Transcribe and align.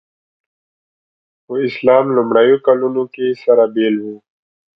په 1.45 1.53
اسلام 1.67 2.05
لومړیو 2.17 2.57
کلونو 2.67 3.03
کې 3.13 3.27
سره 3.43 3.63
بېل 3.75 3.95
وو. 4.03 4.15